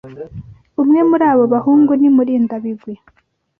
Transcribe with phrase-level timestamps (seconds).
[0.81, 2.93] Umwe muri abo bahungu ni Murindabigwi.